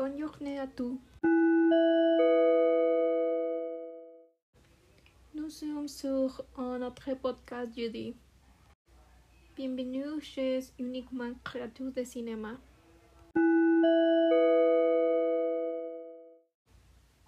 Journée 0.00 0.58
à 0.58 0.66
tous. 0.66 0.98
Nous 5.34 5.50
sommes 5.50 5.88
sur 5.88 6.42
un 6.56 6.80
autre 6.80 7.14
podcast 7.20 7.70
jeudi. 7.76 8.14
Bienvenue 9.54 10.18
chez 10.22 10.60
Uniquement 10.78 11.34
Créature 11.44 11.92
de 11.92 12.02
Cinéma. 12.02 12.52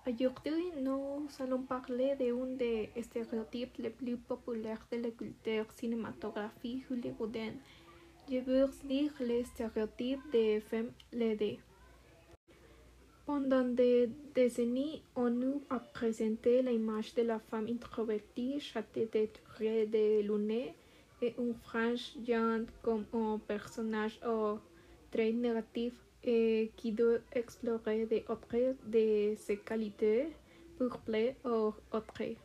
Aujourd'hui, 0.07 0.73
nous 0.81 1.29
allons 1.41 1.65
parler 1.65 2.17
d'un 2.17 2.57
des 2.57 2.91
stéréotypes 3.03 3.77
les 3.81 3.91
plus 3.91 4.17
populaires 4.17 4.87
de 4.91 4.97
la 4.97 5.11
culture 5.11 5.67
cinématographique 5.77 6.91
hollywoodienne. 6.91 7.59
Je 8.31 8.39
veux 8.39 8.71
dire 8.85 9.13
les 9.21 9.45
stéréotypes 9.45 10.31
des 10.33 10.61
femmes 10.61 10.93
laidées. 11.13 11.61
Pendant 13.25 13.65
des 13.65 14.11
décennies, 14.35 15.01
on 15.15 15.31
nous 15.31 15.63
a 15.71 15.79
présenté 15.79 16.61
l'image 16.61 17.15
de 17.15 17.23
la 17.23 17.39
femme 17.39 17.69
introvertie, 17.69 18.59
châtée 18.59 19.09
de 19.13 19.29
de 19.87 20.23
lunettes 20.23 20.75
et 21.21 21.35
une 21.39 21.55
frange 21.55 22.15
géante 22.27 22.69
comme 22.83 23.05
un 23.13 23.39
personnage 23.39 24.19
au 24.27 24.59
très 25.13 25.31
négatif 25.31 25.95
et 26.25 26.73
qui 26.77 26.91
doit 26.91 27.19
explorer 27.33 28.07
des 28.07 28.25
autres 28.29 28.75
de 28.87 29.35
ses 29.37 29.59
qualités 29.59 30.29
pour 30.77 30.99
plaire 30.99 31.37
aux 31.45 31.75
autres. 31.93 32.37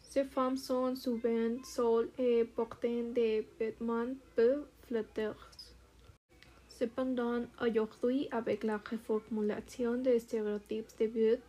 Ces 0.00 0.24
femmes 0.24 0.56
sont 0.56 0.96
souvent 0.96 1.62
seules 1.62 2.10
et 2.18 2.44
portent 2.44 2.82
des 3.14 3.46
vêtements 3.60 4.14
peu 4.34 4.64
flatteurs. 4.88 5.50
Cependant, 6.78 7.42
aujourd'hui, 7.60 8.28
avec 8.30 8.62
la 8.62 8.76
reformulation 8.76 9.96
des 9.96 10.20
stéréotypes 10.20 10.86
de 11.00 11.08
but, 11.08 11.42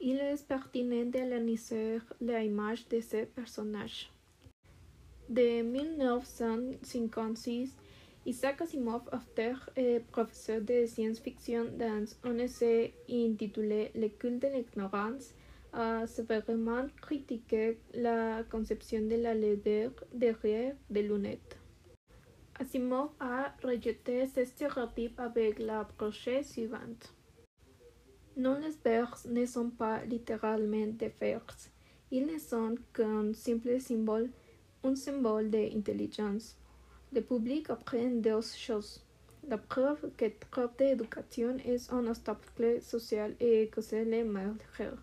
il 0.00 0.18
est 0.18 0.46
pertinent 0.46 1.06
d'analyser 1.06 1.98
l'image 2.20 2.86
de 2.88 3.00
ces 3.00 3.26
personnages. 3.26 4.12
De 5.28 5.62
1956, 5.62 7.74
Isaac 8.26 8.60
Asimov, 8.60 9.02
auteur 9.12 9.68
et 9.76 9.98
professeur 9.98 10.60
de 10.60 10.86
science-fiction 10.86 11.64
dans 11.76 12.04
un 12.22 12.38
essai 12.38 12.94
intitulé 13.10 13.90
Le 13.96 14.06
culte 14.08 14.42
de 14.42 14.48
l'ignorance, 14.54 15.34
a 15.72 16.06
sévèrement 16.06 16.86
critiqué 17.02 17.80
la 17.94 18.44
conception 18.44 19.00
de 19.00 19.16
la 19.16 19.34
laideur 19.34 19.90
derrière 20.14 20.76
des 20.88 21.02
lunettes. 21.02 21.59
Asimov 22.60 23.12
a 23.20 23.54
rejeté 23.64 24.26
ce 24.26 24.44
stéréotype 24.44 25.18
avec 25.18 25.58
l'approche 25.58 26.42
suivante. 26.42 27.14
Non, 28.36 28.58
les 28.58 28.76
vers 28.84 29.16
ne 29.26 29.46
sont 29.46 29.70
pas 29.70 30.04
littéralement 30.04 30.88
des 30.88 31.10
vers. 31.18 31.46
Ils 32.10 32.26
ne 32.26 32.38
sont 32.38 32.74
qu'un 32.92 33.32
simple 33.32 33.80
symbole, 33.80 34.28
un 34.84 34.94
symbole 34.94 35.48
d'intelligence. 35.48 36.58
Le 37.14 37.22
public 37.22 37.70
apprend 37.70 38.10
deux 38.10 38.42
choses. 38.42 39.06
La 39.48 39.56
preuve 39.56 40.10
que 40.18 40.26
trop 40.50 40.68
d'éducation 40.78 41.56
est 41.64 41.90
un 41.90 42.06
obstacle 42.08 42.82
social 42.82 43.36
et 43.40 43.68
que 43.68 43.80
c'est 43.80 44.04
le 44.04 44.22
malheur. 44.22 44.98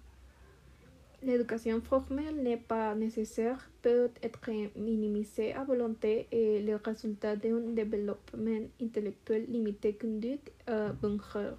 L'éducation 1.23 1.81
formelle 1.81 2.35
n'est 2.43 2.57
pas 2.57 2.93
nécessaire, 2.93 3.69
peut 3.81 4.11
être 4.21 4.51
minimisée 4.75 5.53
à 5.53 5.63
volonté 5.63 6.27
et 6.31 6.61
le 6.61 6.75
résultat 6.75 7.35
d'un 7.35 7.59
développement 7.73 8.67
intellectuel 8.81 9.45
limité 9.49 9.93
conduit 9.93 10.39
à 10.67 10.89
bonheur. 10.93 11.57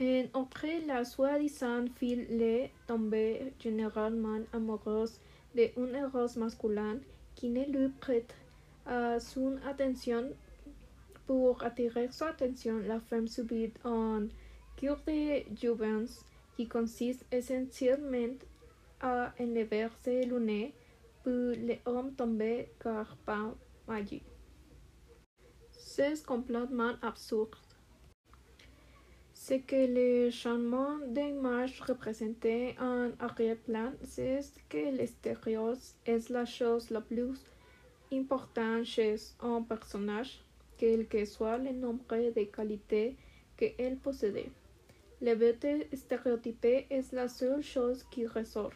En 0.00 0.40
outre, 0.40 0.86
la 0.86 1.04
soi-disant 1.04 1.84
fille 1.96 2.26
est 2.42 2.70
tombée 2.86 3.52
généralement 3.60 4.40
amoureuse 4.52 5.20
d'un 5.54 5.94
héros 5.94 6.38
masculin 6.38 6.98
qui 7.34 7.50
ne 7.50 7.64
lui 7.64 7.88
prête 8.00 8.34
à 8.86 9.20
son 9.20 9.56
attention 9.68 10.30
pour 11.26 11.62
attirer 11.62 12.08
son 12.10 12.26
attention, 12.26 12.78
la 12.86 13.00
femme 13.00 13.28
subit 13.28 13.72
un 13.84 14.26
cure 14.76 14.98
de 15.06 15.42
jouvence 15.56 16.24
qui 16.56 16.68
consiste 16.68 17.24
essentiellement 17.30 18.38
à 19.00 19.32
enlever 19.38 19.88
ses 20.02 20.24
lunettes 20.24 20.74
pour 21.22 21.52
l'homme 21.86 22.14
tombé 22.14 22.70
car 22.80 23.16
par 23.24 23.54
magie. 23.86 24.22
C'est 25.72 26.24
complètement 26.24 26.92
absurde. 27.02 27.54
Ce 29.32 29.54
que 29.54 29.86
le 29.98 30.30
changement 30.30 30.98
d'image 31.06 31.80
représentait 31.82 32.74
en 32.80 33.10
arrière-plan, 33.18 33.92
c'est 34.02 34.40
que 34.70 34.96
l'extérieur 34.96 35.76
est 36.06 36.30
la 36.30 36.46
chose 36.46 36.88
la 36.90 37.02
plus 37.02 37.44
importante 38.10 38.84
chez 38.84 39.16
un 39.40 39.60
personnage, 39.60 40.42
quel 40.78 41.06
que 41.08 41.24
soit 41.26 41.58
le 41.58 41.72
nombre 41.72 42.32
de 42.34 42.44
qualités 42.44 43.16
qu'elle 43.56 43.98
possédait. 43.98 44.50
La 45.24 45.34
beauté 45.34 45.88
stéréotypée 45.94 46.86
est 46.90 47.10
la 47.12 47.28
seule 47.28 47.62
chose 47.62 48.04
qui 48.10 48.26
ressort. 48.26 48.74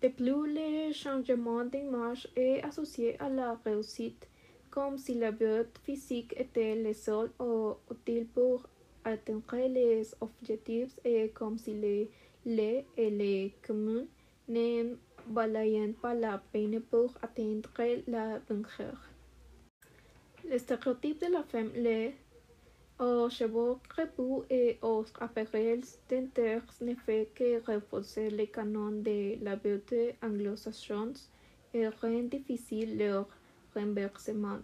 De 0.00 0.08
plus, 0.10 0.54
le 0.54 0.92
changement 0.92 1.64
d'image 1.64 2.28
est 2.36 2.62
associé 2.62 3.18
à 3.20 3.28
la 3.28 3.58
réussite, 3.64 4.28
comme 4.70 4.96
si 4.96 5.14
la 5.14 5.32
beauté 5.32 5.80
physique 5.82 6.34
était 6.36 6.76
le 6.76 6.92
seul 6.92 7.32
utile 7.90 8.28
pour 8.28 8.62
atteindre 9.04 9.56
les 9.56 10.06
objectifs 10.20 11.00
et 11.04 11.30
comme 11.30 11.58
si 11.58 11.74
les 11.74 12.08
laits 12.46 12.86
et 12.96 13.10
les 13.10 13.56
communs 13.66 14.06
ne 14.46 14.94
pas 16.00 16.14
la 16.14 16.38
peine 16.52 16.80
pour 16.82 17.12
atteindre 17.22 17.70
la 18.06 18.38
bonheur. 18.38 18.98
Le 20.48 20.58
stéréotype 20.58 21.22
de 21.22 21.32
la 21.32 21.42
femme 21.42 21.72
aux 21.74 22.27
chevaux 23.30 23.78
crépus 23.88 24.44
et 24.50 24.78
aux 24.82 25.04
appareils 25.20 25.80
dentaires 26.10 26.62
ne 26.80 26.94
fait 26.94 27.28
que 27.34 27.64
renforcer 27.64 28.30
les 28.30 28.48
canons 28.48 29.02
de 29.02 29.42
la 29.44 29.56
beauté 29.56 30.16
anglo-saxonne 30.22 31.14
et 31.74 31.86
rend 31.88 32.22
difficile 32.24 32.98
leur 32.98 33.26
renversement. 33.74 34.58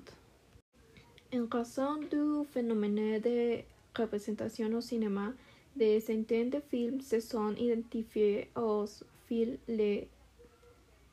En 1.32 1.46
raison 1.50 1.96
du 1.96 2.44
phénomène 2.52 3.20
de 3.20 3.58
représentation 3.96 4.72
au 4.74 4.80
cinéma, 4.80 5.32
des 5.76 6.00
centaines 6.00 6.50
de 6.50 6.60
films 6.70 7.00
se 7.00 7.20
sont 7.20 7.54
identifiés 7.56 8.50
aux 8.56 8.86
fils 9.26 9.58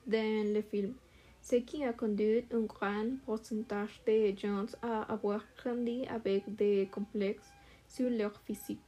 dans 0.08 0.53
le 0.53 0.62
film 0.62 0.94
ce 1.41 1.56
qui 1.56 1.84
a 1.84 1.94
conduit 1.94 2.46
un 2.53 2.62
grand 2.62 3.18
pourcentage 3.25 4.02
de 4.06 4.35
gens 4.38 4.68
à 4.81 5.12
avoir 5.12 5.44
grandi 5.57 6.06
avec 6.07 6.56
des 6.56 6.88
complexes 6.91 7.52
sur 7.88 8.09
leur 8.09 8.40
physique. 8.41 8.79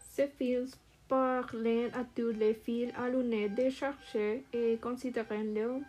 Ces 0.00 0.28
films 0.28 0.68
parlent 1.08 1.90
à 1.94 2.04
tous 2.14 2.32
les 2.32 2.54
fils 2.54 2.92
à 2.96 3.08
lunettes 3.08 3.54
de 3.54 3.70
chercher 3.70 4.44
et 4.52 4.76
considèrent 4.80 5.44
leur 5.44 5.80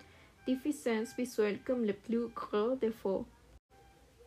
déficience 0.45 1.15
visuelle 1.17 1.59
comme 1.65 1.85
le 1.85 1.93
plus 1.93 2.27
gros 2.27 2.75
défaut. 2.75 3.25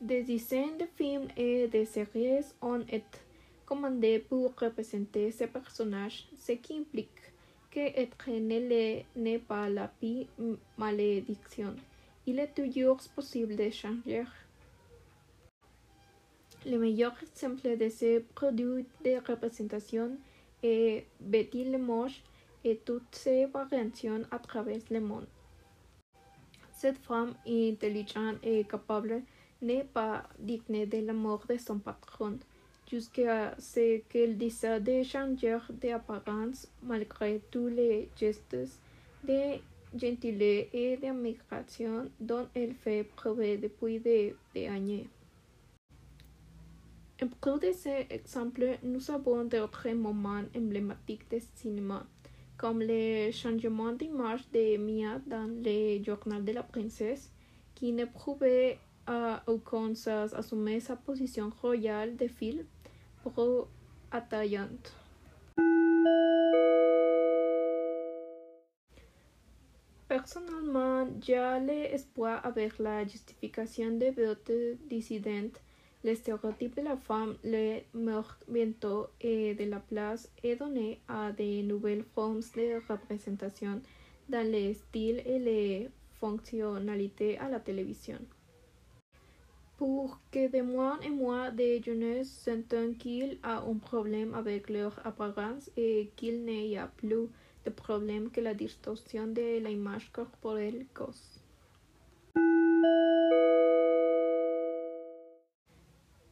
Des 0.00 0.22
dizaines 0.22 0.78
de 0.78 0.86
films 0.96 1.28
et 1.36 1.68
de 1.68 1.84
séries 1.84 2.44
ont 2.60 2.80
été 2.80 3.18
commandés 3.64 4.18
pour 4.18 4.54
représenter 4.58 5.30
ces 5.30 5.46
personnages, 5.46 6.28
ce 6.38 6.52
qui 6.52 6.78
implique 6.78 7.25
être 7.80 8.30
n'est 9.16 9.38
pas 9.38 9.68
la 9.68 9.90
malédiction. 10.78 11.74
Il 12.26 12.38
est 12.38 12.54
toujours 12.54 12.98
possible 13.14 13.56
de 13.56 13.70
changer. 13.70 14.24
Le 16.64 16.78
meilleur 16.78 17.14
exemple 17.22 17.76
de 17.76 17.88
ce 17.88 18.20
produit 18.34 18.86
de 19.04 19.30
représentation 19.30 20.18
est 20.62 21.06
Betty 21.20 21.64
le 21.64 21.78
Moche 21.78 22.22
et 22.64 22.78
toutes 22.84 23.14
ses 23.14 23.46
variations 23.46 24.22
à 24.30 24.38
travers 24.40 24.80
le 24.90 25.00
monde. 25.00 25.28
Cette 26.72 26.98
femme 26.98 27.34
intelligente 27.46 28.38
et 28.42 28.64
capable 28.64 29.22
n'est 29.62 29.84
pas 29.84 30.24
digne 30.38 30.86
de 30.86 31.06
l'amour 31.06 31.44
de 31.48 31.56
son 31.56 31.78
patron 31.78 32.38
jusqu'à 32.90 33.54
ce 33.58 33.98
qu'elle 34.08 34.38
décide 34.38 34.84
de 34.84 35.02
changer 35.02 35.58
d'apparence 35.80 36.68
malgré 36.82 37.40
tous 37.50 37.68
les 37.68 38.08
gestes 38.16 38.56
de 39.26 39.58
gentillesse 39.98 40.68
et 40.72 40.96
d'amélioration 40.96 42.10
dont 42.20 42.46
elle 42.54 42.74
fait 42.74 43.04
preuve 43.16 43.60
depuis 43.60 43.98
des, 44.00 44.34
années. 44.68 45.08
En 47.22 47.28
plus 47.28 47.68
de 47.68 47.72
ces 47.72 48.06
exemples, 48.10 48.78
nous 48.82 49.10
avons 49.10 49.44
d'autres 49.44 49.88
moments 49.90 50.42
emblématiques 50.54 51.30
de 51.30 51.38
cinéma, 51.54 52.06
comme 52.58 52.80
le 52.80 53.30
changement 53.32 53.92
d'image 53.92 54.44
de 54.52 54.76
Mia 54.76 55.18
dans 55.26 55.48
le 55.64 56.02
journal 56.04 56.44
de 56.44 56.52
la 56.52 56.62
princesse, 56.62 57.32
qui 57.74 57.92
ne 57.92 58.04
prouvait 58.04 58.78
à 59.06 59.42
Arkansas 59.46 60.34
assumer 60.34 60.80
sa 60.80 60.96
position 60.96 61.50
royale 61.62 62.16
de 62.16 62.26
fil 62.26 62.66
pro 63.30 63.68
attaillante. 64.10 64.92
Personnellement, 70.08 71.08
j'ai 71.20 71.58
l'espoir 71.66 72.40
avec 72.44 72.78
la 72.78 73.04
justification 73.04 73.98
de 73.98 74.06
vote 74.14 74.52
dissidente, 74.88 75.60
le 76.04 76.14
stéréotype 76.14 76.76
de 76.76 76.82
la 76.82 76.96
femme, 76.96 77.36
le 77.42 77.80
mouvement 77.92 79.06
et 79.20 79.54
de 79.54 79.64
la 79.64 79.80
place 79.80 80.30
est 80.44 80.56
donné 80.56 81.00
à 81.08 81.32
de 81.32 81.62
nouvelles 81.62 82.04
formes 82.14 82.40
de 82.40 82.80
représentation 82.88 83.80
dans 84.28 84.46
les 84.48 84.74
styles 84.74 85.22
et 85.26 85.40
les 85.40 85.88
fonctionnalités 86.20 87.38
à 87.38 87.48
la 87.48 87.58
télévision. 87.58 88.18
Pour 89.76 90.18
que 90.32 90.50
de 90.50 90.62
moins 90.62 90.98
en 91.06 91.10
moins 91.10 91.50
de 91.52 91.82
jeunes 91.84 92.24
sentent 92.24 92.96
qu'il 92.98 93.38
a 93.42 93.60
un 93.60 93.76
problème 93.76 94.32
avec 94.34 94.70
leur 94.70 94.94
apparence 95.04 95.70
et 95.76 96.10
qu'il 96.16 96.44
n'y 96.44 96.78
a 96.78 96.86
plus 96.86 97.28
de 97.66 97.70
problème 97.70 98.30
que 98.30 98.40
la 98.40 98.54
distorsion 98.54 99.26
de 99.26 99.58
l'image 99.58 100.10
corporelle 100.12 100.86
cause. 100.94 101.40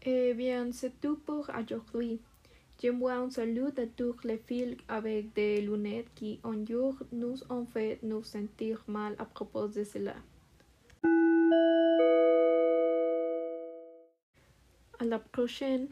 Eh 0.06 0.34
bien, 0.34 0.70
c'est 0.72 1.00
tout 1.00 1.16
pour 1.16 1.50
aujourd'hui. 1.50 2.20
J'envoie 2.82 3.14
un 3.14 3.30
salut 3.30 3.72
à 3.78 3.86
tous 3.96 4.16
les 4.24 4.36
filles 4.36 4.76
avec 4.88 5.32
des 5.32 5.62
lunettes 5.62 6.12
qui 6.14 6.40
un 6.44 6.64
jour 6.66 6.94
nous 7.12 7.36
ont 7.48 7.64
fait 7.64 7.98
nous 8.02 8.22
sentir 8.22 8.84
mal 8.86 9.14
à 9.18 9.24
propos 9.24 9.68
de 9.68 9.84
cela. 9.84 10.14
À 14.98 15.04
la 15.04 15.20
prochaine. 15.20 15.86